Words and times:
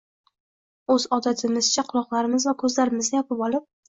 o‘z 0.93 1.03
odatimizcha, 1.17 1.83
quloqlarimiz 1.91 2.47
va 2.49 2.55
ko‘zlarimizni 2.65 3.19
yopib 3.21 3.45
olib 3.49 3.69